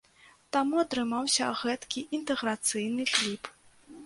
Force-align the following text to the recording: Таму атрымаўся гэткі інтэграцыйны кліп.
Таму 0.55 0.79
атрымаўся 0.83 1.49
гэткі 1.61 2.03
інтэграцыйны 2.19 3.07
кліп. 3.13 3.43